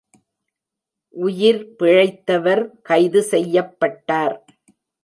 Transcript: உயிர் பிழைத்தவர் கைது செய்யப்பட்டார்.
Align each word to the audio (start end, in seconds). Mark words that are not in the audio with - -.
உயிர் 1.15 1.61
பிழைத்தவர் 1.79 2.63
கைது 2.81 3.23
செய்யப்பட்டார். 3.31 4.37